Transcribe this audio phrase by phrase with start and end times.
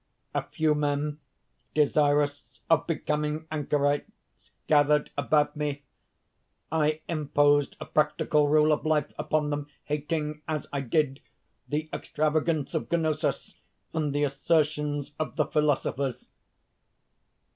[0.33, 1.19] A few men,
[1.75, 5.83] desirous of becoming anchorites, gathered about me.
[6.71, 11.21] I imposed a practical rule of life upon them, hating, as I did,
[11.69, 13.59] the extravagance of Gnosus
[13.93, 16.29] and the assertions of the philosophers.